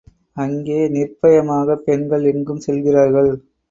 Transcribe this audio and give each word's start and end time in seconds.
அங்கே 0.37 0.87
நிர்ப்பயமாகப் 0.87 1.85
பெண்கள் 1.85 2.23
எங்கும் 2.23 2.59
செல்கிறார்கள். 2.59 3.31